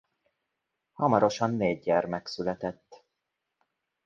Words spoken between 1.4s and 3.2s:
négy gyermek született.